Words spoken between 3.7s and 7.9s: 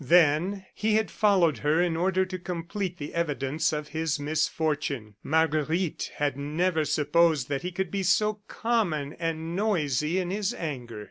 of his misfortune. Marguerite had never supposed that he